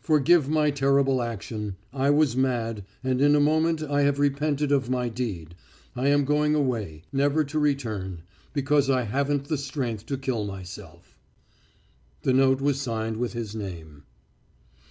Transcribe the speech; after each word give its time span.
"Forgive 0.00 0.50
my 0.50 0.70
terrible 0.70 1.22
action. 1.22 1.76
I 1.94 2.10
was 2.10 2.36
mad, 2.36 2.84
and 3.02 3.22
in 3.22 3.34
a 3.34 3.40
moment 3.40 3.82
I 3.82 4.02
have 4.02 4.18
repented 4.18 4.70
of 4.70 4.90
my 4.90 5.08
deed. 5.08 5.54
I 5.96 6.08
am 6.08 6.26
going 6.26 6.54
away, 6.54 7.04
never 7.10 7.42
to 7.44 7.58
return, 7.58 8.20
because 8.52 8.90
I 8.90 9.04
haven't 9.04 9.48
strength 9.58 10.04
to 10.08 10.18
kill 10.18 10.44
myself." 10.44 11.16
The 12.20 12.34
note 12.34 12.60
was 12.60 12.82
signed 12.82 13.16
with 13.16 13.32
his 13.32 13.54
name. 13.56 14.02